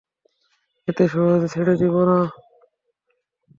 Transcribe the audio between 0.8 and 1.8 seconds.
এত সহজে ছেড়ে